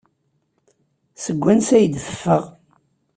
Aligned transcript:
Seg 1.23 1.37
wansi 1.43 1.73
ay 1.77 1.87
d-teffeɣ? 1.87 2.43